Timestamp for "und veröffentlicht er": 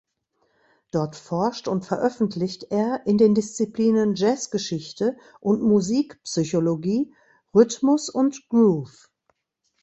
1.67-3.05